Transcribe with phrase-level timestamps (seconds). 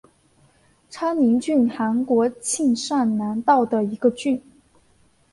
[0.89, 4.41] 昌宁郡韩国庆尚南道的一个郡。